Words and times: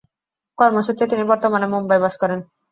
কর্মসূত্রে 0.57 1.05
তিনি 1.11 1.23
বর্তমানে 1.31 1.67
মুম্বই 1.67 1.99
বসবাস 1.99 2.13
করেন। 2.21 2.39